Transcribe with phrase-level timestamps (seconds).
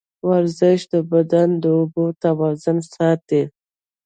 [0.29, 3.43] ورزش د بدن د اوبو توازن ساتي.